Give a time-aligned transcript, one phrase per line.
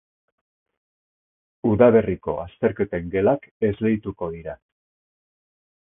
[1.73, 4.61] Udaberriko azterketen gelak esleituko dira.